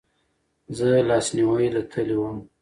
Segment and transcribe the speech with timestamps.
[0.77, 2.37] زه لاسنیوې له تلی وم